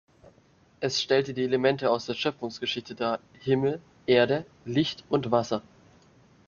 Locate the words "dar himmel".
2.95-3.79